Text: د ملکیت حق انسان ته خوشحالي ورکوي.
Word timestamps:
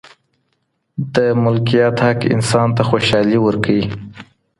د 1.15 1.15
ملکیت 1.43 1.95
حق 2.05 2.19
انسان 2.35 2.67
ته 2.75 2.81
خوشحالي 2.89 3.37
ورکوي. 3.41 3.85